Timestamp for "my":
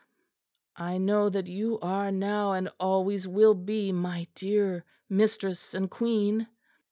3.91-4.25